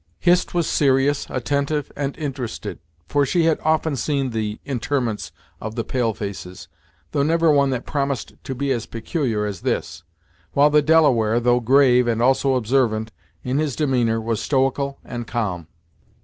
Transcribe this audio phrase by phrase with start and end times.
[0.17, 5.31] Hist was serious, attentive and interested, for she had often seen the interments
[5.61, 6.67] of the pale faces,
[7.11, 10.01] though never one that promised to be as peculiar as this;
[10.53, 13.11] while the Delaware, though grave, and also observant,
[13.43, 15.67] in his demeanor was stoical and calm.